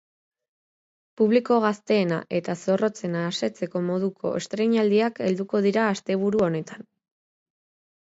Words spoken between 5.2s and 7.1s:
helduko dira asteburu honetan.